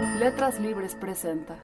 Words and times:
Letras 0.00 0.60
Libres 0.60 0.94
presenta. 0.94 1.60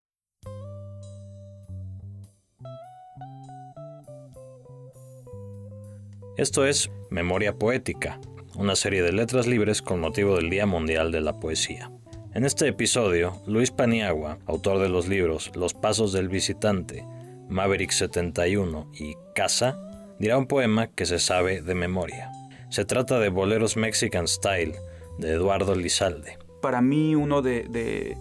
Esto 6.36 6.66
es 6.66 6.90
Memoria 7.10 7.54
Poética, 7.54 8.18
una 8.56 8.74
serie 8.74 9.02
de 9.02 9.12
letras 9.12 9.46
libres 9.46 9.82
con 9.82 10.00
motivo 10.00 10.34
del 10.34 10.50
Día 10.50 10.66
Mundial 10.66 11.12
de 11.12 11.20
la 11.20 11.38
Poesía. 11.38 11.92
En 12.34 12.44
este 12.44 12.66
episodio, 12.66 13.40
Luis 13.46 13.70
Paniagua, 13.70 14.38
autor 14.46 14.80
de 14.80 14.88
los 14.88 15.06
libros 15.06 15.52
Los 15.54 15.72
Pasos 15.72 16.12
del 16.12 16.28
Visitante, 16.28 17.06
Maverick 17.48 17.92
71 17.92 18.90
y 18.98 19.14
Casa, 19.36 19.78
dirá 20.18 20.38
un 20.38 20.48
poema 20.48 20.88
que 20.88 21.06
se 21.06 21.20
sabe 21.20 21.62
de 21.62 21.76
memoria. 21.76 22.32
Se 22.68 22.84
trata 22.84 23.20
de 23.20 23.28
Boleros 23.28 23.76
Mexican 23.76 24.26
Style, 24.26 24.74
de 25.18 25.34
Eduardo 25.34 25.76
Lizalde. 25.76 26.43
Para 26.64 26.80
mí, 26.80 27.14
uno 27.14 27.42
de, 27.42 28.16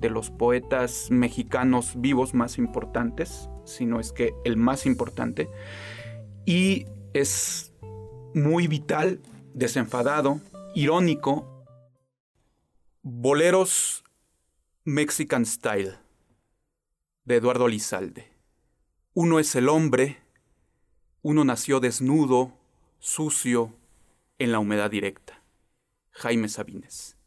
los 0.00 0.30
poetas 0.30 1.08
mexicanos 1.10 1.94
vivos 1.96 2.32
más 2.32 2.56
importantes, 2.56 3.50
si 3.64 3.86
no 3.86 3.98
es 3.98 4.12
que 4.12 4.34
el 4.44 4.56
más 4.56 4.86
importante, 4.86 5.50
y 6.46 6.86
es 7.12 7.74
muy 8.36 8.68
vital, 8.68 9.20
desenfadado, 9.52 10.40
irónico. 10.76 11.66
Boleros 13.02 14.04
Mexican 14.84 15.44
Style, 15.44 15.96
de 17.24 17.34
Eduardo 17.34 17.66
Lizalde. 17.66 18.28
Uno 19.12 19.40
es 19.40 19.56
el 19.56 19.68
hombre, 19.68 20.18
uno 21.22 21.44
nació 21.44 21.80
desnudo, 21.80 22.52
sucio, 23.00 23.74
en 24.38 24.52
la 24.52 24.60
humedad 24.60 24.88
directa. 24.88 25.42
Jaime 26.12 26.48
Sabines. 26.48 27.17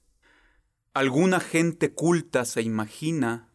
Alguna 0.94 1.40
gente 1.40 1.94
culta 1.94 2.44
se 2.44 2.62
imagina 2.62 3.48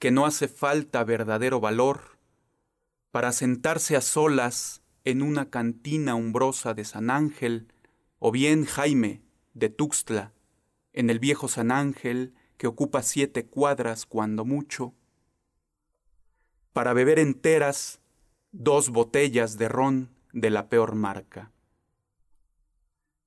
que 0.00 0.10
no 0.10 0.26
hace 0.26 0.48
falta 0.48 1.04
verdadero 1.04 1.60
valor 1.60 2.18
para 3.12 3.30
sentarse 3.30 3.94
a 3.94 4.00
solas 4.00 4.82
en 5.04 5.22
una 5.22 5.48
cantina 5.48 6.16
umbrosa 6.16 6.74
de 6.74 6.84
San 6.84 7.08
Ángel, 7.08 7.72
o 8.18 8.32
bien 8.32 8.64
Jaime 8.64 9.22
de 9.54 9.68
Tuxtla, 9.68 10.32
en 10.92 11.08
el 11.08 11.20
viejo 11.20 11.46
San 11.46 11.70
Ángel 11.70 12.34
que 12.56 12.66
ocupa 12.66 13.02
siete 13.02 13.46
cuadras 13.46 14.04
cuando 14.04 14.44
mucho, 14.44 14.92
para 16.72 16.94
beber 16.94 17.20
enteras 17.20 18.00
dos 18.50 18.88
botellas 18.90 19.56
de 19.56 19.68
ron 19.68 20.10
de 20.32 20.50
la 20.50 20.68
peor 20.68 20.96
marca. 20.96 21.52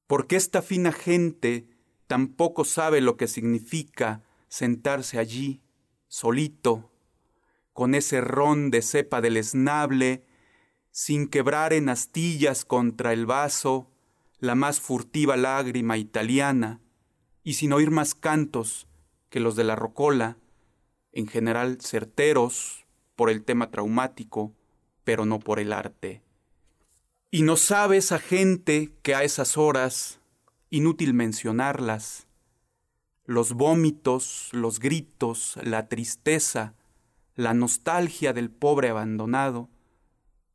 Porque 0.07 0.35
esta 0.35 0.61
fina 0.61 0.91
gente 0.91 1.78
tampoco 2.09 2.65
sabe 2.65 3.01
lo 3.01 3.17
que 3.17 3.27
significa 3.27 4.23
sentarse 4.47 5.19
allí, 5.19 5.61
solito, 6.07 6.89
con 7.71 7.93
ese 7.93 8.19
ron 8.19 8.71
de 8.71 8.81
cepa 8.81 9.21
del 9.21 9.37
esnable, 9.37 10.25
sin 10.89 11.27
quebrar 11.27 11.71
en 11.71 11.87
astillas 11.87 12.65
contra 12.65 13.13
el 13.13 13.27
vaso 13.27 13.91
la 14.39 14.55
más 14.55 14.79
furtiva 14.79 15.37
lágrima 15.37 15.99
italiana, 15.99 16.81
y 17.43 17.53
sin 17.53 17.73
oír 17.73 17.91
más 17.91 18.15
cantos 18.15 18.87
que 19.29 19.39
los 19.39 19.55
de 19.55 19.65
la 19.65 19.75
rocola, 19.75 20.39
en 21.11 21.27
general 21.27 21.77
certeros, 21.79 22.87
por 23.15 23.29
el 23.29 23.43
tema 23.43 23.69
traumático, 23.69 24.55
pero 25.03 25.27
no 25.27 25.37
por 25.37 25.59
el 25.59 25.73
arte. 25.73 26.23
Y 27.29 27.43
no 27.43 27.55
sabe 27.55 27.97
esa 27.97 28.17
gente 28.17 28.95
que 29.03 29.13
a 29.13 29.23
esas 29.23 29.57
horas, 29.57 30.18
inútil 30.69 31.13
mencionarlas, 31.13 32.27
los 33.25 33.53
vómitos, 33.53 34.49
los 34.53 34.79
gritos, 34.79 35.57
la 35.63 35.87
tristeza, 35.87 36.75
la 37.35 37.53
nostalgia 37.53 38.33
del 38.33 38.49
pobre 38.49 38.89
abandonado, 38.89 39.69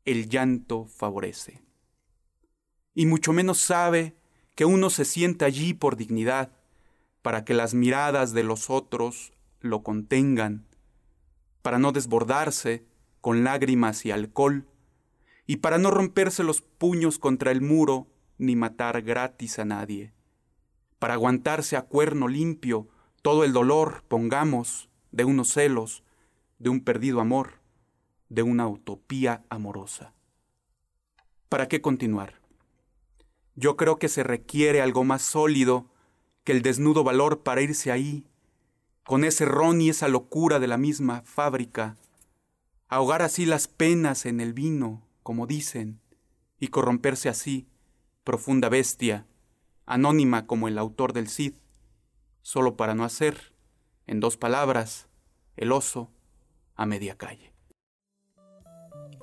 el 0.04 0.28
llanto 0.28 0.86
favorece. 0.86 1.62
Y 2.94 3.06
mucho 3.06 3.32
menos 3.32 3.58
sabe 3.58 4.16
que 4.54 4.64
uno 4.64 4.90
se 4.90 5.04
sienta 5.04 5.46
allí 5.46 5.74
por 5.74 5.96
dignidad, 5.96 6.52
para 7.22 7.44
que 7.44 7.54
las 7.54 7.74
miradas 7.74 8.32
de 8.32 8.44
los 8.44 8.70
otros 8.70 9.32
lo 9.60 9.82
contengan, 9.82 10.66
para 11.62 11.78
no 11.78 11.90
desbordarse 11.90 12.84
con 13.20 13.42
lágrimas 13.42 14.04
y 14.04 14.10
alcohol, 14.10 14.68
y 15.46 15.56
para 15.56 15.78
no 15.78 15.90
romperse 15.90 16.44
los 16.44 16.60
puños 16.60 17.18
contra 17.18 17.50
el 17.50 17.62
muro 17.62 18.06
ni 18.38 18.56
matar 18.56 19.02
gratis 19.02 19.58
a 19.58 19.64
nadie, 19.64 20.12
para 20.98 21.14
aguantarse 21.14 21.76
a 21.76 21.82
cuerno 21.82 22.28
limpio 22.28 22.88
todo 23.22 23.44
el 23.44 23.52
dolor, 23.52 24.04
pongamos, 24.08 24.88
de 25.12 25.24
unos 25.24 25.48
celos, 25.48 26.02
de 26.58 26.70
un 26.70 26.80
perdido 26.80 27.20
amor, 27.20 27.60
de 28.28 28.42
una 28.42 28.68
utopía 28.68 29.44
amorosa. 29.48 30.12
¿Para 31.48 31.68
qué 31.68 31.80
continuar? 31.80 32.40
Yo 33.54 33.76
creo 33.76 33.98
que 33.98 34.08
se 34.08 34.24
requiere 34.24 34.82
algo 34.82 35.04
más 35.04 35.22
sólido 35.22 35.86
que 36.42 36.52
el 36.52 36.62
desnudo 36.62 37.04
valor 37.04 37.42
para 37.42 37.62
irse 37.62 37.92
ahí, 37.92 38.26
con 39.04 39.24
ese 39.24 39.44
ron 39.44 39.80
y 39.80 39.90
esa 39.90 40.08
locura 40.08 40.58
de 40.58 40.66
la 40.66 40.78
misma 40.78 41.22
fábrica, 41.22 41.96
ahogar 42.88 43.22
así 43.22 43.46
las 43.46 43.68
penas 43.68 44.26
en 44.26 44.40
el 44.40 44.52
vino, 44.52 45.02
como 45.22 45.46
dicen, 45.46 46.00
y 46.58 46.68
corromperse 46.68 47.28
así, 47.28 47.68
profunda 48.24 48.70
bestia, 48.70 49.26
anónima 49.86 50.46
como 50.46 50.66
el 50.66 50.78
autor 50.78 51.12
del 51.12 51.28
Cid, 51.28 51.54
solo 52.40 52.76
para 52.76 52.94
no 52.94 53.04
hacer, 53.04 53.54
en 54.06 54.20
dos 54.20 54.36
palabras, 54.36 55.08
el 55.56 55.72
oso 55.72 56.10
a 56.74 56.86
media 56.86 57.16
calle. 57.16 57.52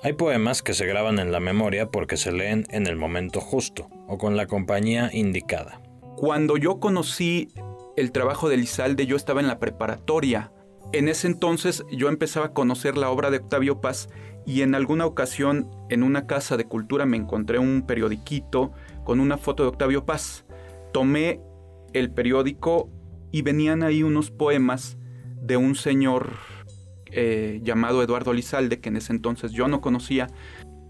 Hay 0.04 0.14
poemas 0.14 0.62
que 0.62 0.74
se 0.74 0.86
graban 0.86 1.18
en 1.18 1.30
la 1.30 1.38
memoria 1.38 1.90
porque 1.90 2.16
se 2.16 2.32
leen 2.32 2.66
en 2.70 2.86
el 2.86 2.96
momento 2.96 3.40
justo 3.40 3.88
o 4.08 4.18
con 4.18 4.36
la 4.36 4.46
compañía 4.46 5.10
indicada. 5.12 5.80
Cuando 6.16 6.56
yo 6.56 6.80
conocí 6.80 7.52
el 7.96 8.10
trabajo 8.10 8.48
de 8.48 8.56
Lizalde, 8.56 9.06
yo 9.06 9.16
estaba 9.16 9.40
en 9.40 9.46
la 9.46 9.58
preparatoria. 9.58 10.52
En 10.92 11.08
ese 11.08 11.26
entonces 11.26 11.84
yo 11.90 12.08
empezaba 12.08 12.46
a 12.46 12.52
conocer 12.52 12.96
la 12.96 13.10
obra 13.10 13.30
de 13.30 13.38
Octavio 13.38 13.80
Paz 13.80 14.08
y 14.44 14.62
en 14.62 14.74
alguna 14.74 15.06
ocasión 15.06 15.70
en 15.88 16.02
una 16.02 16.26
casa 16.26 16.56
de 16.56 16.66
cultura 16.66 17.06
me 17.06 17.16
encontré 17.16 17.58
un 17.58 17.82
periodiquito 17.86 18.72
con 19.04 19.20
una 19.20 19.38
foto 19.38 19.62
de 19.62 19.68
Octavio 19.70 20.04
Paz. 20.04 20.44
Tomé 20.92 21.40
el 21.92 22.10
periódico 22.10 22.90
y 23.30 23.42
venían 23.42 23.82
ahí 23.82 24.02
unos 24.02 24.30
poemas 24.30 24.98
de 25.40 25.56
un 25.56 25.74
señor 25.74 26.30
eh, 27.06 27.60
llamado 27.62 28.02
Eduardo 28.02 28.32
Lizalde, 28.32 28.80
que 28.80 28.88
en 28.88 28.96
ese 28.96 29.12
entonces 29.12 29.52
yo 29.52 29.68
no 29.68 29.80
conocía, 29.80 30.28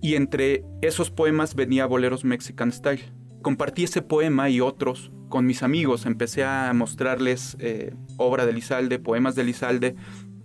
y 0.00 0.14
entre 0.14 0.64
esos 0.82 1.10
poemas 1.10 1.54
venía 1.54 1.86
Boleros 1.86 2.24
Mexican 2.24 2.70
Style. 2.72 3.12
Compartí 3.42 3.84
ese 3.84 4.02
poema 4.02 4.50
y 4.50 4.60
otros 4.60 5.10
con 5.28 5.46
mis 5.46 5.62
amigos, 5.62 6.04
empecé 6.04 6.44
a 6.44 6.70
mostrarles 6.74 7.56
eh, 7.58 7.94
obra 8.18 8.44
de 8.44 8.52
Lizalde, 8.52 8.98
poemas 8.98 9.34
de 9.34 9.44
Lizalde. 9.44 9.96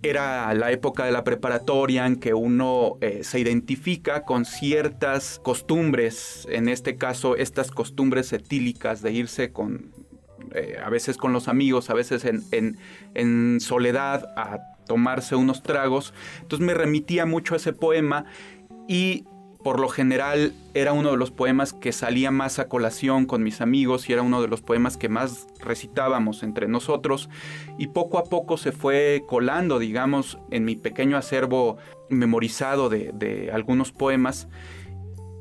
Era 0.02 0.54
la 0.54 0.70
época 0.70 1.04
de 1.04 1.12
la 1.12 1.24
preparatoria 1.24 2.06
en 2.06 2.16
que 2.16 2.34
uno 2.34 2.98
eh, 3.00 3.24
se 3.24 3.40
identifica 3.40 4.24
con 4.24 4.44
ciertas 4.44 5.40
costumbres, 5.42 6.46
en 6.50 6.68
este 6.68 6.96
caso 6.96 7.36
estas 7.36 7.70
costumbres 7.70 8.32
etílicas 8.32 9.02
de 9.02 9.12
irse 9.12 9.52
con, 9.52 9.92
eh, 10.54 10.76
a 10.82 10.88
veces 10.88 11.16
con 11.16 11.32
los 11.32 11.48
amigos, 11.48 11.90
a 11.90 11.94
veces 11.94 12.24
en, 12.24 12.78
en 13.14 13.60
soledad 13.60 14.32
a 14.36 14.58
tomarse 14.86 15.34
unos 15.34 15.62
tragos. 15.62 16.14
Entonces 16.40 16.64
me 16.64 16.74
remitía 16.74 17.26
mucho 17.26 17.54
a 17.54 17.56
ese 17.56 17.72
poema 17.72 18.24
y 18.86 19.24
por 19.62 19.80
lo 19.80 19.88
general 19.88 20.52
era 20.74 20.92
uno 20.92 21.10
de 21.10 21.16
los 21.16 21.30
poemas 21.30 21.72
que 21.72 21.92
salía 21.92 22.30
más 22.30 22.58
a 22.58 22.68
colación 22.68 23.26
con 23.26 23.42
mis 23.42 23.60
amigos 23.60 24.08
y 24.08 24.12
era 24.12 24.22
uno 24.22 24.40
de 24.40 24.48
los 24.48 24.60
poemas 24.60 24.96
que 24.96 25.08
más 25.08 25.48
recitábamos 25.60 26.42
entre 26.42 26.68
nosotros 26.68 27.28
y 27.76 27.88
poco 27.88 28.18
a 28.18 28.24
poco 28.24 28.56
se 28.56 28.72
fue 28.72 29.22
colando, 29.26 29.78
digamos, 29.78 30.38
en 30.50 30.64
mi 30.64 30.76
pequeño 30.76 31.16
acervo 31.16 31.76
memorizado 32.08 32.88
de, 32.88 33.50
algunos 33.52 33.92
poemas 33.92 34.48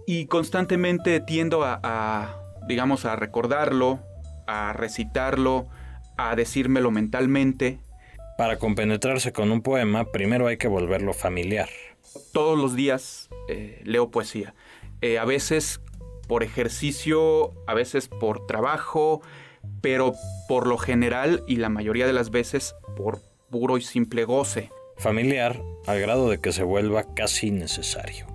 y 0.08 0.26
constantemente 0.26 1.20
tiendo 1.20 1.64
a, 1.64 2.42
digamos, 2.68 3.06
a 3.06 3.16
recordarlo, 3.16 4.00
a 4.48 4.74
recitarlo, 4.74 5.68
a 6.18 6.36
decírmelo 6.36 6.92
mentalmente. 6.92 7.80
Para 8.38 8.58
compenetrarse 8.58 9.32
con 9.32 9.52
un 9.52 9.62
poema, 9.62 10.06
primero 10.06 10.48
hay 10.48 10.58
que 10.58 10.68
volverlo 10.68 11.14
familiar. 11.14 11.70
Todos 12.34 12.58
los 12.58 12.76
días 12.76 13.30
eh, 13.48 13.82
leo 13.84 14.12
poesía. 14.12 14.54
Eh, 15.02 15.18
a 15.18 15.26
veces 15.26 15.82
por 16.28 16.44
ejercicio, 16.44 17.54
a 17.68 17.74
veces 17.74 18.08
por 18.08 18.46
trabajo, 18.46 19.22
pero 19.82 20.14
por 20.48 20.68
lo 20.68 20.78
general 20.78 21.44
y 21.48 21.58
la 21.58 21.70
mayoría 21.70 22.06
de 22.06 22.14
las 22.14 22.30
veces 22.30 22.76
por 22.96 23.22
puro 23.50 23.78
y 23.78 23.82
simple 23.82 24.26
goce. 24.26 24.70
Familiar 24.98 25.62
al 25.86 26.00
grado 26.00 26.30
de 26.30 26.40
que 26.40 26.52
se 26.52 26.64
vuelva 26.64 27.14
casi 27.14 27.52
necesario. 27.52 28.28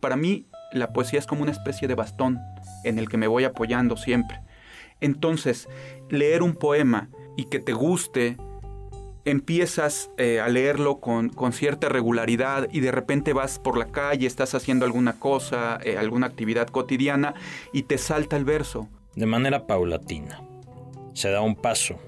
Para 0.00 0.16
mí, 0.16 0.46
la 0.72 0.92
poesía 0.92 1.18
es 1.18 1.26
como 1.26 1.42
una 1.42 1.52
especie 1.52 1.88
de 1.88 1.94
bastón 1.94 2.38
en 2.84 2.98
el 2.98 3.08
que 3.08 3.16
me 3.16 3.26
voy 3.26 3.44
apoyando 3.44 3.96
siempre. 3.96 4.40
Entonces, 5.00 5.68
leer 6.08 6.42
un 6.42 6.54
poema 6.54 7.10
y 7.36 7.44
que 7.44 7.60
te 7.60 7.72
guste, 7.72 8.36
empiezas 9.26 10.10
eh, 10.16 10.40
a 10.40 10.48
leerlo 10.48 11.00
con, 11.00 11.30
cierta 11.52 11.88
regularidad 11.88 12.68
y 12.72 12.80
de 12.80 12.92
repente 12.92 13.32
vas 13.32 13.58
por 13.58 13.76
la 13.76 13.86
calle, 13.86 14.26
estás 14.26 14.54
haciendo 14.54 14.86
alguna 14.86 15.18
cosa, 15.18 15.78
eh, 15.82 15.98
alguna 15.98 16.28
actividad 16.28 16.68
cotidiana 16.68 17.34
y 17.72 17.82
te 17.82 17.98
salta 17.98 18.36
el 18.36 18.44
verso. 18.44 18.88
De 19.14 19.26
manera 19.26 19.66
paulatina. 19.66 20.40
Se 21.12 21.28
da 21.30 21.40
un 21.40 21.56
paso, 21.56 21.98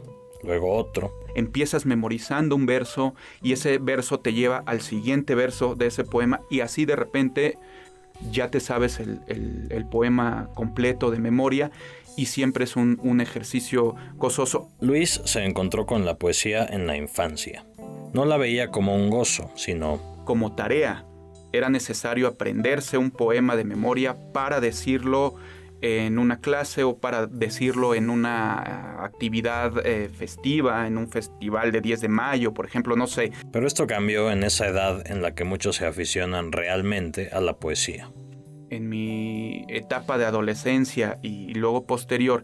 luego 0.44 0.74
otro. 0.74 1.12
Empiezas 1.34 1.86
memorizando 1.86 2.54
un 2.54 2.66
verso 2.66 3.14
y 3.42 3.52
ese 3.52 3.78
verso 3.78 4.20
te 4.20 4.32
lleva 4.32 4.62
al 4.64 4.80
siguiente 4.80 5.34
verso 5.34 5.74
de 5.74 5.86
ese 5.86 6.04
poema 6.04 6.40
y 6.50 6.60
así 6.60 6.84
de 6.84 6.96
repente 6.96 7.58
ya 8.30 8.50
te 8.50 8.60
sabes 8.60 9.00
el 9.00 9.86
poema 9.90 10.50
completo 10.54 11.10
de 11.10 11.20
memoria 11.20 11.70
y 12.18 12.26
siempre 12.26 12.64
es 12.64 12.74
un, 12.74 12.98
un 13.00 13.20
ejercicio 13.20 13.94
gozoso. 14.16 14.68
Luis 14.80 15.22
se 15.24 15.44
encontró 15.44 15.86
con 15.86 16.04
la 16.04 16.18
poesía 16.18 16.66
en 16.68 16.88
la 16.88 16.96
infancia. 16.96 17.64
No 18.12 18.24
la 18.24 18.36
veía 18.36 18.72
como 18.72 18.96
un 18.96 19.08
gozo, 19.08 19.52
sino 19.54 20.24
como 20.24 20.56
tarea. 20.56 21.06
Era 21.52 21.68
necesario 21.70 22.26
aprenderse 22.26 22.98
un 22.98 23.12
poema 23.12 23.54
de 23.54 23.62
memoria 23.62 24.16
para 24.32 24.60
decirlo 24.60 25.36
en 25.80 26.18
una 26.18 26.40
clase 26.40 26.82
o 26.82 26.98
para 26.98 27.28
decirlo 27.28 27.94
en 27.94 28.10
una 28.10 29.04
actividad 29.04 29.86
eh, 29.86 30.08
festiva, 30.08 30.88
en 30.88 30.98
un 30.98 31.08
festival 31.08 31.70
de 31.70 31.80
10 31.80 32.00
de 32.00 32.08
mayo, 32.08 32.52
por 32.52 32.66
ejemplo, 32.66 32.96
no 32.96 33.06
sé. 33.06 33.30
Pero 33.52 33.68
esto 33.68 33.86
cambió 33.86 34.32
en 34.32 34.42
esa 34.42 34.66
edad 34.66 35.08
en 35.08 35.22
la 35.22 35.36
que 35.36 35.44
muchos 35.44 35.76
se 35.76 35.86
aficionan 35.86 36.50
realmente 36.50 37.28
a 37.32 37.40
la 37.40 37.58
poesía 37.58 38.10
en 38.70 38.88
mi 38.88 39.64
etapa 39.68 40.18
de 40.18 40.24
adolescencia 40.24 41.18
y 41.22 41.54
luego 41.54 41.86
posterior, 41.86 42.42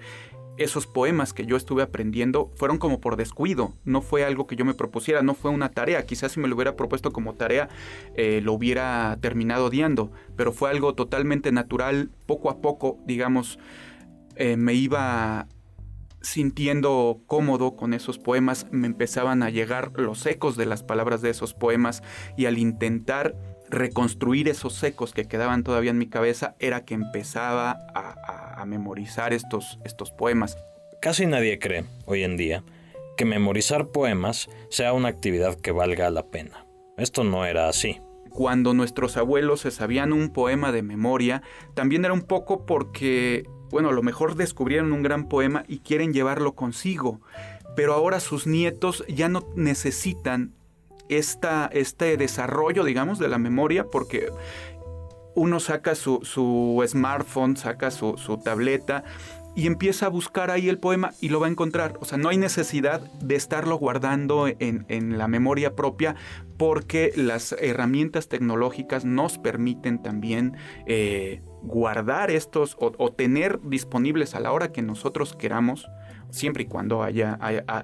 esos 0.57 0.87
poemas 0.87 1.33
que 1.33 1.47
yo 1.47 1.57
estuve 1.57 1.83
aprendiendo 1.83 2.53
fueron 2.57 2.79
como 2.79 3.01
por 3.01 3.17
descuido, 3.17 3.75
no 3.85 4.03
fue 4.03 4.25
algo 4.25 4.47
que 4.47 4.57
yo 4.57 4.65
me 4.65 4.75
propusiera, 4.75 5.23
no 5.23 5.35
fue 5.35 5.51
una 5.51 5.71
tarea, 5.71 6.07
quizás 6.07 6.33
si 6.33 6.41
me 6.41 6.49
lo 6.49 6.55
hubiera 6.55 6.77
propuesto 6.77 7.13
como 7.13 7.35
tarea 7.35 7.69
eh, 8.15 8.41
lo 8.43 8.53
hubiera 8.53 9.19
terminado 9.21 9.67
odiando, 9.67 10.13
pero 10.37 10.53
fue 10.53 10.71
algo 10.71 10.95
totalmente 10.95 11.51
natural, 11.51 12.11
poco 12.27 12.51
a 12.51 12.61
poco, 12.61 12.99
digamos, 13.05 13.59
eh, 14.37 14.57
me 14.57 14.75
iba 14.75 15.49
sintiendo 16.21 17.21
cómodo 17.27 17.77
con 17.77 17.93
esos 17.93 18.19
poemas, 18.19 18.67
me 18.71 18.87
empezaban 18.87 19.43
a 19.43 19.51
llegar 19.51 19.93
los 19.97 20.25
ecos 20.25 20.57
de 20.57 20.67
las 20.67 20.83
palabras 20.83 21.21
de 21.21 21.31
esos 21.31 21.53
poemas 21.53 22.03
y 22.37 22.47
al 22.47 22.59
intentar 22.59 23.37
reconstruir 23.75 24.49
esos 24.49 24.83
ecos 24.83 25.13
que 25.13 25.27
quedaban 25.27 25.65
todavía 25.65 25.91
en 25.91 25.99
mi 25.99 26.09
cabeza 26.09 26.55
era 26.59 26.85
que 26.85 26.95
empezaba 26.95 27.79
a, 27.95 28.65
memorizar 28.67 29.35
estos, 29.35 29.79
estos 29.85 30.11
poemas. 30.11 30.57
Casi 31.03 31.27
nadie 31.27 31.59
cree, 31.59 31.85
hoy 32.07 32.25
en 32.25 32.39
día, 32.39 32.65
que 33.19 33.27
memorizar 33.27 33.89
poemas 33.89 34.49
sea 34.71 34.95
una 34.95 35.09
actividad 35.09 35.55
que 35.61 35.71
valga 35.71 36.09
la 36.09 36.27
pena. 36.27 36.67
Esto 36.97 37.25
no 37.25 37.45
era 37.45 37.69
así. 37.69 38.01
Cuando 38.31 38.73
nuestros 38.73 39.19
abuelos 39.19 39.61
se 39.61 39.71
sabían 39.71 40.15
un 40.15 40.31
poema 40.31 40.73
de 40.73 40.83
memoria, 40.83 41.43
también 41.75 42.07
era 42.07 42.15
un 42.15 42.23
poco 42.23 42.65
porque, 42.65 43.45
bueno, 43.71 43.91
a 43.91 43.93
lo 43.93 44.03
mejor 44.03 44.35
descubrieron 44.35 44.95
un 44.95 45.03
gran 45.03 45.29
poema 45.29 45.65
y 45.69 45.81
quieren 45.81 46.15
llevarlo 46.15 46.55
consigo, 46.55 47.21
pero 47.77 47.93
ahora 47.93 48.19
sus 48.19 48.47
nietos 48.47 49.05
ya 49.09 49.29
no 49.29 49.47
necesitan 49.57 50.55
esta, 51.09 51.71
este 51.73 52.17
desarrollo, 52.17 52.85
digamos, 52.85 53.19
de 53.19 53.29
la 53.29 53.39
memoria, 53.39 53.85
porque 53.85 54.29
uno 55.35 55.61
saca 55.61 55.95
su, 55.95 56.85
smartphone, 56.87 57.57
saca 57.57 57.91
su, 57.91 58.41
tableta 58.45 59.05
y 59.57 59.67
empieza 59.69 60.07
a 60.07 60.09
buscar 60.09 60.51
ahí 60.51 60.69
el 60.69 60.79
poema 60.79 61.13
y 61.21 61.29
lo 61.29 61.39
va 61.39 61.47
a 61.47 61.51
encontrar. 61.51 61.97
O 62.01 62.05
sea, 62.05 62.19
no 62.19 62.29
hay 62.29 62.39
necesidad 62.39 63.01
de 63.21 63.37
estarlo 63.37 63.77
guardando 63.77 64.49
en, 64.49 65.19
la 65.19 65.29
memoria 65.29 65.77
propia 65.77 66.17
porque 66.57 67.13
las 67.17 67.53
herramientas 67.53 68.29
tecnológicas 68.29 69.05
nos 69.05 69.39
permiten 69.39 70.03
también 70.03 70.57
eh, 70.87 71.43
guardar 71.63 72.31
estos 72.31 72.77
o, 72.79 73.13
tener 73.13 73.61
disponibles 73.63 74.35
a 74.35 74.41
la 74.41 74.53
hora 74.53 74.73
que 74.73 74.83
nosotros 74.83 75.35
queramos 75.37 75.87
siempre 76.35 76.65
y 76.65 76.67
cuando 76.67 77.03
haya, 77.03 77.39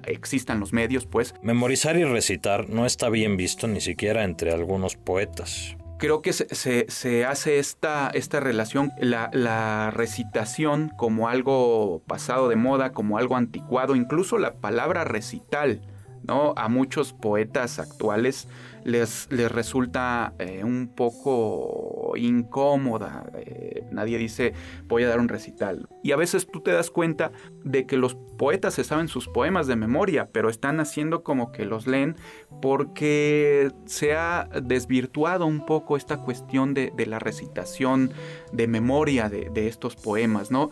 existan 0.05 0.59
los 0.59 0.73
medios, 0.73 1.05
pues. 1.05 1.33
Memorizar 1.41 1.97
y 1.97 2.03
recitar 2.03 2.69
no 2.69 2.85
está 2.85 3.09
bien 3.09 3.37
visto 3.37 3.67
ni 3.67 3.81
siquiera 3.81 4.23
entre 4.23 4.51
algunos 4.51 4.95
poetas. 4.95 5.75
Creo 5.97 6.23
que 6.23 6.33
se, 6.33 7.25
hace 7.25 7.59
esta, 7.59 8.09
esta 8.13 8.39
relación, 8.39 8.91
la, 8.99 9.29
la, 9.33 9.91
recitación 9.91 10.91
como 10.97 11.29
algo 11.29 12.01
pasado 12.07 12.49
de 12.49 12.55
moda, 12.55 12.91
como 12.91 13.19
algo 13.19 13.35
anticuado, 13.35 13.95
incluso 13.95 14.39
la 14.39 14.55
palabra 14.55 15.03
recital, 15.03 15.81
¿no? 16.23 16.53
A 16.57 16.69
muchos 16.69 17.13
poetas 17.13 17.77
actuales 17.77 18.47
les, 18.83 19.27
les 19.31 19.51
resulta 19.51 20.33
eh, 20.39 20.63
un 20.63 20.87
poco 20.87 22.13
incómoda. 22.17 23.25
Eh, 23.35 23.70
nadie 23.91 24.17
dice 24.17 24.53
voy 24.87 25.03
a 25.03 25.09
dar 25.09 25.19
un 25.19 25.29
recital. 25.29 25.87
Y 26.03 26.11
a 26.11 26.15
veces 26.15 26.47
tú 26.51 26.61
te 26.61 26.71
das 26.71 26.89
cuenta 26.89 27.31
de 27.63 27.85
que 27.85 27.97
los 27.97 28.15
poetas 28.37 28.73
se 28.73 28.83
saben 28.83 29.07
sus 29.07 29.27
poemas 29.27 29.67
de 29.67 29.75
memoria, 29.75 30.29
pero 30.31 30.49
están 30.49 30.79
haciendo 30.79 31.23
como 31.23 31.51
que 31.51 31.65
los 31.65 31.87
leen 31.87 32.15
porque 32.61 33.71
se 33.85 34.13
ha 34.13 34.49
desvirtuado 34.61 35.45
un 35.45 35.65
poco 35.65 35.97
esta 35.97 36.17
cuestión 36.17 36.73
de, 36.73 36.91
la 37.05 37.19
recitación 37.19 38.11
de 38.51 38.67
memoria 38.67 39.29
de, 39.29 39.49
de 39.49 39.67
estos 39.67 39.95
poemas, 39.95 40.51
¿no? 40.51 40.69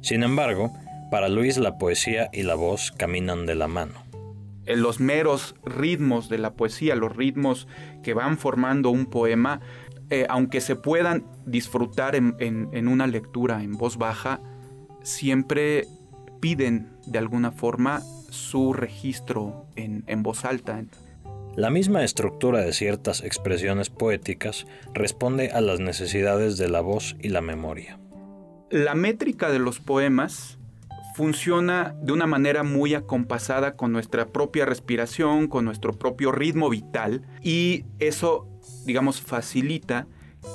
Sin 0.00 0.22
embargo, 0.22 0.72
para 1.10 1.28
Luis 1.28 1.56
la 1.56 1.78
poesía 1.78 2.28
y 2.32 2.42
la 2.42 2.54
voz 2.54 2.90
caminan 2.90 3.46
de 3.46 3.54
la 3.54 3.68
mano 3.68 4.06
los 4.74 4.98
meros 4.98 5.54
ritmos 5.64 6.28
de 6.28 6.38
la 6.38 6.54
poesía, 6.54 6.96
los 6.96 7.14
ritmos 7.14 7.68
que 8.02 8.14
van 8.14 8.36
formando 8.36 8.90
un 8.90 9.06
poema, 9.06 9.60
eh, 10.10 10.26
aunque 10.28 10.60
se 10.60 10.76
puedan 10.76 11.24
disfrutar 11.46 12.14
en, 12.14 12.88
una 12.88 13.06
lectura 13.06 13.62
en 13.62 13.72
voz 13.72 13.96
baja, 13.96 14.40
siempre 15.02 15.86
piden 16.40 16.90
de 17.06 17.18
alguna 17.18 17.52
forma 17.52 18.02
su 18.30 18.72
registro 18.72 19.66
en, 19.76 20.04
en 20.06 20.22
voz 20.22 20.44
alta. 20.44 20.84
La 21.56 21.70
misma 21.70 22.04
estructura 22.04 22.60
de 22.60 22.72
ciertas 22.72 23.22
expresiones 23.22 23.88
poéticas 23.88 24.66
responde 24.92 25.50
a 25.50 25.60
las 25.60 25.80
necesidades 25.80 26.58
de 26.58 26.68
la 26.68 26.82
voz 26.82 27.16
y 27.20 27.30
la 27.30 27.40
memoria. 27.40 27.98
La 28.70 28.94
métrica 28.94 29.50
de 29.50 29.58
los 29.58 29.80
poemas 29.80 30.58
funciona 31.16 31.96
de 32.02 32.12
una 32.12 32.26
manera 32.26 32.62
muy 32.62 32.94
acompasada 32.94 33.74
con 33.74 33.90
nuestra 33.90 34.26
propia 34.26 34.66
respiración, 34.66 35.48
con 35.48 35.64
nuestro 35.64 35.94
propio 35.94 36.30
ritmo 36.30 36.68
vital 36.68 37.22
y 37.42 37.86
eso, 38.00 38.46
digamos, 38.84 39.20
facilita 39.20 40.06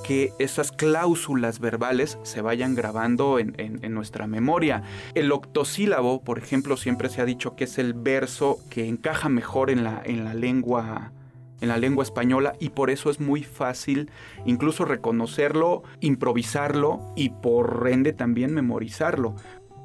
que 0.06 0.34
esas 0.40 0.72
cláusulas 0.72 1.60
verbales 1.60 2.18
se 2.24 2.42
vayan 2.42 2.76
grabando 2.76 3.40
en, 3.40 3.54
nuestra 3.94 4.26
memoria. 4.26 4.84
El 5.16 5.32
octosílabo, 5.32 6.24
por 6.24 6.38
ejemplo, 6.38 6.78
siempre 6.78 7.10
se 7.10 7.22
ha 7.22 7.26
dicho 7.26 7.56
que 7.56 7.66
es 7.66 7.78
el 7.78 7.94
verso 7.94 8.60
que 8.70 8.88
encaja 8.88 9.28
mejor 9.30 9.70
en 9.70 9.84
la, 9.84 10.02
en 10.04 10.24
la 10.24 10.34
lengua 10.34 11.12
en 11.60 11.68
la 11.68 11.78
lengua 11.78 12.04
española 12.04 12.54
y 12.60 12.70
por 12.70 12.90
eso 12.90 13.12
es 13.12 13.20
muy 13.20 13.44
fácil 13.44 14.10
incluso 14.46 14.84
reconocerlo, 14.84 15.84
improvisarlo 16.00 17.14
y 17.16 17.30
por 17.30 17.88
ende 17.88 18.14
también 18.14 18.52
memorizarlo. 18.52 19.36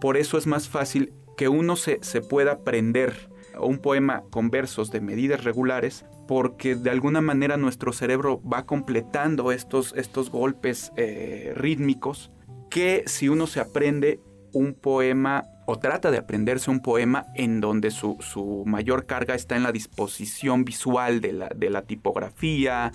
Por 0.00 0.16
eso 0.16 0.38
es 0.38 0.47
más 0.47 0.68
fácil 0.68 1.12
que 1.37 1.49
uno 1.49 1.76
se, 1.76 1.99
pueda 2.23 2.52
aprender 2.52 3.30
un 3.61 3.78
poema 3.78 4.25
con 4.30 4.50
versos 4.50 4.90
de 4.90 5.00
medidas 5.00 5.45
regulares 5.45 6.06
porque 6.26 6.75
de 6.75 6.90
alguna 6.90 7.21
manera 7.21 7.56
nuestro 7.56 7.92
cerebro 7.92 8.40
va 8.42 8.66
completando 8.66 9.52
estos, 9.52 9.95
estos 9.97 10.30
golpes 10.30 10.92
eh, 10.97 11.52
rítmicos 11.56 12.30
que 12.71 13.04
si 13.06 13.28
uno 13.28 13.47
se 13.47 13.61
aprende 13.61 14.21
un 14.52 14.75
poema 14.75 15.45
o 15.66 15.78
trata 15.78 16.11
de 16.11 16.18
aprenderse 16.18 16.71
un 16.71 16.80
poema 16.80 17.26
en 17.35 17.61
donde 17.61 17.90
su, 17.90 18.62
mayor 18.66 19.06
carga 19.06 19.35
está 19.35 19.56
en 19.56 19.64
la 19.64 19.73
disposición 19.73 20.64
visual 20.64 21.21
de 21.21 21.33
la, 21.33 21.49
de 21.49 21.71
la 21.71 21.83
tipografía 21.83 22.92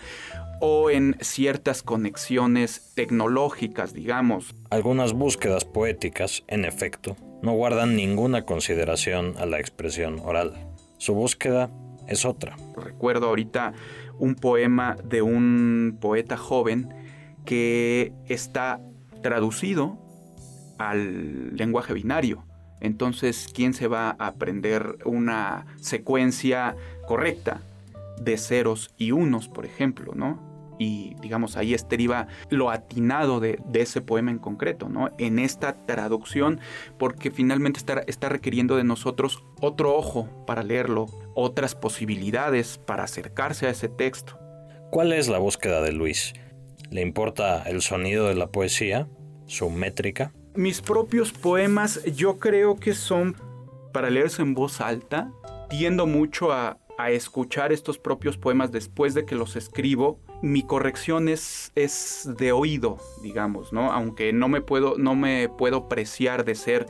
o 0.62 0.90
en 0.90 1.18
ciertas 1.20 1.84
conexiones 1.84 2.94
tecnológicas, 2.96 3.94
digamos. 3.94 4.56
Algunas 4.70 5.14
búsquedas 5.14 5.66
poéticas, 5.66 6.44
en 6.48 6.66
efecto, 6.66 7.18
no 7.42 7.54
guardan 7.54 7.96
ninguna 7.96 8.46
consideración 8.46 9.36
a 9.38 9.46
la 9.46 9.60
expresión 9.60 10.20
oral. 10.20 10.68
Su 10.98 11.14
búsqueda 11.14 11.70
es 12.12 12.26
otra. 12.26 12.56
Recuerdo 12.76 13.28
ahorita 13.28 13.74
un 14.20 14.36
poema 14.36 14.96
de 15.04 15.22
un 15.22 15.98
poeta 16.00 16.38
joven 16.38 16.94
que 17.46 18.14
está 18.28 18.80
traducido 19.22 19.98
al 20.78 21.56
lenguaje 21.56 21.94
binario. 21.94 22.46
Entonces, 22.80 23.48
¿quién 23.54 23.74
se 23.74 23.88
va 23.88 24.10
a 24.10 24.28
aprender 24.28 24.98
una 25.06 25.66
secuencia 25.80 26.76
correcta 27.08 27.62
de 28.20 28.38
ceros 28.38 28.94
y 28.98 29.12
unos, 29.12 29.48
por 29.48 29.66
ejemplo, 29.66 30.14
¿no? 30.16 30.51
Y 30.82 31.16
digamos 31.22 31.58
ahí 31.58 31.76
estriba 31.76 32.26
lo 32.50 32.72
atinado 32.72 33.40
de, 33.40 33.60
ese 33.76 34.02
poema 34.02 34.32
en 34.32 34.40
concreto, 34.40 34.90
¿no? 34.90 35.10
En 35.20 35.38
esta 35.38 35.86
traducción, 35.86 36.60
porque 36.98 37.30
finalmente 37.30 37.78
está, 37.78 38.02
está 38.08 38.30
requiriendo 38.30 38.78
de 38.78 38.84
nosotros 38.84 39.44
otro 39.60 39.96
ojo 39.96 40.28
para 40.48 40.64
leerlo, 40.64 41.06
otras 41.36 41.76
posibilidades 41.76 42.80
para 42.80 43.04
acercarse 43.04 43.68
a 43.68 43.70
ese 43.70 43.90
texto. 43.90 44.40
¿Cuál 44.90 45.14
es 45.14 45.28
la 45.28 45.38
búsqueda 45.38 45.82
de 45.82 45.92
Luis? 45.92 46.34
¿Le 46.90 47.02
importa 47.02 47.62
el 47.64 47.84
sonido 47.84 48.28
de 48.28 48.34
la 48.36 48.48
poesía? 48.48 49.08
¿Su 49.46 49.70
métrica? 49.70 50.34
Mis 50.56 50.82
propios 50.82 51.32
poemas 51.32 52.04
yo 52.06 52.40
creo 52.40 52.76
que 52.76 52.96
son 52.96 53.36
para 53.94 54.10
leerse 54.10 54.42
en 54.42 54.56
voz 54.56 54.82
alta. 54.82 55.32
Tiendo 55.70 56.08
mucho 56.08 56.52
a, 56.52 56.80
a 56.98 57.12
escuchar 57.12 57.72
estos 57.72 57.98
propios 57.98 58.38
poemas 58.38 58.72
después 58.72 59.14
de 59.14 59.26
que 59.26 59.36
los 59.36 59.56
escribo, 59.56 60.20
mi 60.42 60.64
corrección 60.64 61.30
es, 61.30 61.72
es 61.76 62.30
de 62.38 62.52
oído, 62.52 62.98
digamos, 63.22 63.74
¿no? 63.74 63.92
Aunque 63.92 64.34
no 64.34 64.48
me 64.48 64.62
puedo, 64.62 64.98
no 64.98 65.16
me 65.16 65.50
puedo 65.50 65.88
preciar 65.88 66.46
de 66.46 66.56
ser 66.56 66.88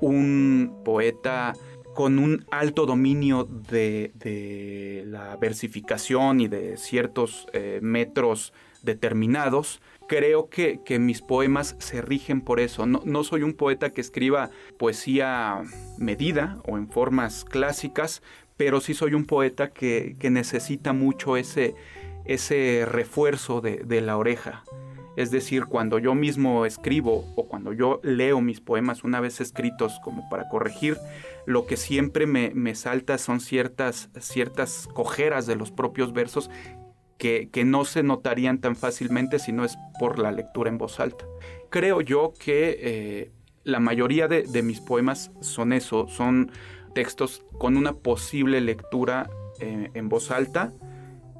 un 0.00 0.82
poeta 0.84 1.54
con 1.94 2.18
un 2.18 2.46
alto 2.50 2.86
dominio 2.86 3.44
de, 3.44 5.04
la 5.06 5.36
versificación 5.36 6.40
y 6.40 6.46
de 6.46 6.76
ciertos 6.76 7.48
eh, 7.52 7.80
metros 7.82 8.52
determinados, 8.82 9.80
creo 10.06 10.48
que, 10.48 10.80
mis 11.00 11.22
poemas 11.22 11.74
se 11.78 12.00
rigen 12.00 12.40
por 12.40 12.60
eso. 12.60 12.86
No, 12.86 13.02
no, 13.04 13.24
soy 13.24 13.42
un 13.42 13.54
poeta 13.54 13.90
que 13.90 14.00
escriba 14.00 14.50
poesía 14.78 15.62
medida 15.98 16.60
o 16.68 16.78
en 16.78 16.88
formas 16.88 17.44
clásicas, 17.44 18.22
pero 18.56 18.80
sí 18.80 18.92
soy 18.92 19.14
un 19.14 19.24
poeta 19.24 19.70
que, 19.70 20.16
necesita 20.30 20.92
mucho 20.92 21.36
ese, 21.36 21.74
ese 22.28 22.84
refuerzo 22.86 23.60
de, 23.60 24.00
la 24.00 24.16
oreja. 24.16 24.62
Es 25.16 25.32
decir, 25.32 25.64
cuando 25.64 25.98
yo 25.98 26.14
mismo 26.14 26.64
escribo 26.64 27.24
o 27.34 27.48
cuando 27.48 27.72
yo 27.72 27.98
leo 28.04 28.40
mis 28.40 28.60
poemas 28.60 29.02
una 29.02 29.18
vez 29.18 29.40
escritos 29.40 29.98
como 30.04 30.28
para 30.28 30.48
corregir, 30.48 30.96
lo 31.44 31.66
que 31.66 31.76
siempre 31.76 32.26
me, 32.26 32.74
salta 32.76 33.18
son 33.18 33.40
ciertas, 33.40 34.10
ciertas 34.20 34.88
cojeras 34.94 35.46
de 35.46 35.56
los 35.56 35.72
propios 35.72 36.12
versos 36.12 36.50
que, 37.16 37.50
no 37.64 37.84
se 37.84 38.04
notarían 38.04 38.60
tan 38.60 38.76
fácilmente 38.76 39.40
si 39.40 39.50
no 39.50 39.64
es 39.64 39.76
por 39.98 40.20
la 40.20 40.30
lectura 40.30 40.70
en 40.70 40.78
voz 40.78 41.00
alta. 41.00 41.24
Creo 41.70 42.00
yo 42.00 42.32
que 42.38 42.78
eh, 42.80 43.32
la 43.64 43.80
mayoría 43.80 44.28
de, 44.28 44.42
de 44.42 44.62
mis 44.62 44.80
poemas 44.80 45.32
son 45.40 45.72
eso, 45.72 46.06
son 46.06 46.52
textos 46.94 47.42
con 47.58 47.76
una 47.76 47.94
posible 47.94 48.60
lectura 48.60 49.28
eh, 49.60 49.90
en 49.94 50.08
voz 50.08 50.30
alta, 50.30 50.72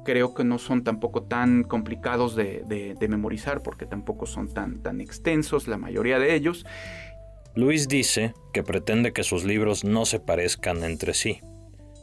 creo 0.09 0.33
que 0.33 0.43
no 0.43 0.57
son 0.57 0.83
tampoco 0.83 1.21
tan 1.21 1.61
complicados 1.61 2.35
de, 2.35 2.97
memorizar 3.07 3.61
porque 3.61 3.85
tampoco 3.85 4.25
son 4.25 4.51
tan, 4.51 4.81
tan 4.81 5.01
extensos 5.01 5.67
la 5.67 5.77
mayoría 5.77 6.17
de 6.17 6.33
ellos. 6.33 6.65
Luis 7.53 7.87
dice 7.87 8.33
que 8.51 8.63
pretende 8.63 9.13
que 9.13 9.21
sus 9.21 9.43
libros 9.43 9.83
no 9.83 10.07
se 10.07 10.19
parezcan 10.19 10.83
entre 10.83 11.13
sí, 11.13 11.41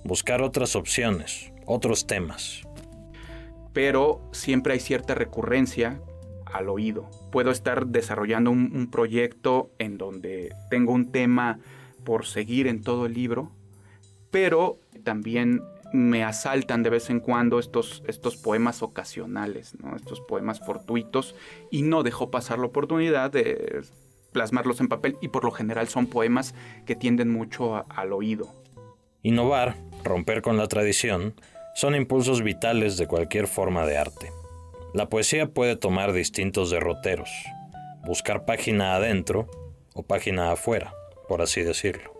buscar 0.04 0.40
otras 0.40 0.76
opciones, 0.76 1.52
otros 1.66 2.06
temas. 2.06 2.62
Pero 3.72 4.20
siempre 4.30 4.74
hay 4.74 4.80
cierta 4.80 5.16
recurrencia 5.16 6.00
al 6.44 6.68
oído. 6.68 7.10
Puedo 7.32 7.50
estar 7.50 7.88
desarrollando 7.88 8.52
un 8.52 8.88
proyecto 8.88 9.72
en 9.80 9.98
donde 9.98 10.54
tengo 10.70 10.92
un 10.92 11.10
tema 11.10 11.58
por 12.04 12.24
seguir 12.24 12.68
en 12.68 12.82
todo 12.82 13.04
el 13.04 13.14
libro, 13.14 13.50
pero 14.30 14.78
también 15.02 15.60
me 15.96 16.24
asaltan 16.24 16.82
de 16.82 16.90
vez 16.90 17.10
en 17.10 17.20
cuando 17.20 17.58
estos, 17.58 18.02
estos 18.06 18.36
poemas 18.36 18.82
ocasionales, 18.82 19.74
estos 19.96 20.20
poemas 20.20 20.60
fortuitos, 20.60 21.34
y 21.70 21.82
no 21.82 22.02
dejo 22.02 22.30
pasar 22.30 22.58
la 22.58 22.66
oportunidad 22.66 23.30
de 23.30 23.82
plasmarlos 24.32 24.80
en 24.80 24.88
papel, 24.88 25.16
y 25.20 25.28
por 25.28 25.44
lo 25.44 25.50
general 25.50 25.88
son 25.88 26.06
poemas 26.06 26.54
que 26.84 26.94
tienden 26.94 27.30
mucho 27.30 27.84
al 27.90 28.12
oído. 28.12 28.54
Innovar, 29.22 29.76
romper 30.04 30.42
con 30.42 30.56
la 30.56 30.68
tradición, 30.68 31.34
son 31.74 31.94
impulsos 31.94 32.42
vitales 32.42 32.96
de 32.96 33.06
cualquier 33.06 33.48
forma 33.48 33.86
de 33.86 33.98
arte. 33.98 34.30
La 34.94 35.08
poesía 35.08 35.48
puede 35.48 35.76
tomar 35.76 36.12
distintos 36.12 36.70
derroteros, 36.70 37.30
buscar 38.04 38.44
página 38.44 38.94
adentro 38.94 39.48
o 39.94 40.02
página 40.02 40.52
afuera 40.52 40.92
por 41.26 41.42
así 41.42 41.62
decirlo. 41.62 42.15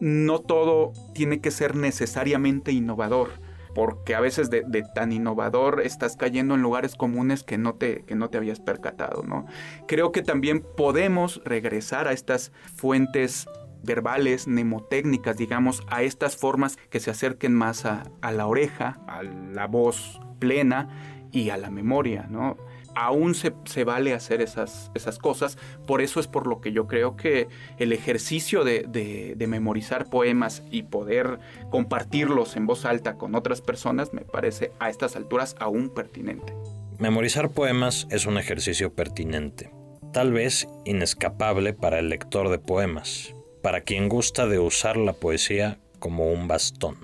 No 0.00 0.40
todo 0.40 0.92
tiene 1.14 1.40
que 1.40 1.50
ser 1.50 1.74
necesariamente 1.74 2.72
innovador, 2.72 3.30
porque 3.74 4.14
a 4.14 4.20
veces 4.20 4.50
de, 4.50 4.64
tan 4.94 5.12
innovador 5.12 5.80
estás 5.84 6.16
cayendo 6.16 6.54
en 6.54 6.62
lugares 6.62 6.94
comunes 6.94 7.42
que 7.42 7.58
no, 7.58 7.74
te, 7.74 8.04
que 8.04 8.14
no 8.14 8.28
te 8.30 8.38
habías 8.38 8.60
percatado, 8.60 9.22
¿no? 9.22 9.46
Creo 9.86 10.12
que 10.12 10.22
también 10.22 10.64
podemos 10.76 11.40
regresar 11.44 12.08
a 12.08 12.12
estas 12.12 12.52
fuentes 12.74 13.46
verbales, 13.82 14.48
mnemotécnicas, 14.48 15.36
digamos, 15.36 15.82
a 15.88 16.02
estas 16.02 16.36
formas 16.36 16.76
que 16.90 17.00
se 17.00 17.10
acerquen 17.10 17.54
más 17.54 17.84
a, 17.84 18.04
a 18.20 18.32
la 18.32 18.46
oreja, 18.46 19.00
a 19.06 19.22
la 19.22 19.66
voz 19.66 20.20
plena 20.38 20.88
y 21.30 21.50
a 21.50 21.56
la 21.56 21.70
memoria, 21.70 22.26
¿no? 22.28 22.56
Aún 22.98 23.34
se, 23.34 23.84
vale 23.84 24.12
hacer 24.12 24.40
esas, 24.40 24.90
esas, 24.94 25.18
cosas. 25.18 25.56
Por 25.86 26.00
eso 26.00 26.20
es 26.20 26.26
por 26.26 26.46
lo 26.46 26.60
que 26.60 26.72
yo 26.72 26.86
creo 26.86 27.16
que 27.16 27.48
el 27.78 27.92
ejercicio 27.92 28.64
de, 28.64 29.36
memorizar 29.48 30.10
poemas 30.10 30.62
y 30.70 30.82
poder 30.82 31.38
compartirlos 31.70 32.56
en 32.56 32.66
voz 32.66 32.84
alta 32.84 33.14
con 33.14 33.34
otras 33.34 33.62
personas 33.62 34.12
me 34.12 34.22
parece 34.22 34.72
a 34.78 34.90
estas 34.90 35.16
alturas 35.16 35.56
aún 35.58 35.88
pertinente. 35.88 36.54
Memorizar 36.98 37.50
poemas 37.50 38.06
es 38.10 38.26
un 38.26 38.36
ejercicio 38.36 38.92
pertinente, 38.92 39.70
tal 40.12 40.32
vez 40.32 40.68
inescapable 40.84 41.72
para 41.72 41.98
el 41.98 42.08
lector 42.08 42.50
de 42.50 42.58
poemas, 42.58 43.34
para 43.62 43.82
quien 43.82 44.08
gusta 44.08 44.46
de 44.46 44.58
usar 44.58 44.96
la 44.96 45.12
poesía 45.14 45.78
como 45.98 46.30
un 46.30 46.48
bastón. 46.48 46.96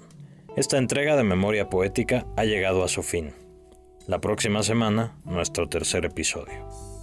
Esta 0.57 0.79
entrega 0.79 1.17
de 1.17 1.25
memoria 1.25 1.71
poética 1.71 2.27
ha 2.37 2.45
llegado 2.45 2.85
a 2.85 2.89
su 2.89 3.03
fin. 3.03 3.33
La 4.07 4.21
próxima 4.21 4.63
semana, 4.63 5.17
nuestro 5.25 5.67
tercer 5.67 6.05
episodio. 6.05 6.94